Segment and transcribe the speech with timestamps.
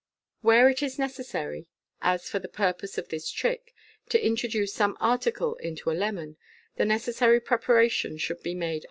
[0.41, 1.67] Where it is necessary,
[2.01, 3.71] as for the purpose of this trick,
[4.09, 6.37] to introduce some article into a lemon,
[6.75, 8.79] the necessary preparation should be made MODEkN MAGIC.